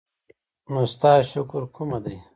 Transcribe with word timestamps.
نو 0.71 0.81
ستا 0.93 1.11
شکر 1.31 1.63
کومه 1.75 1.99
دی؟ 2.03 2.17